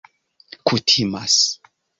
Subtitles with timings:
[0.67, 1.37] kutimas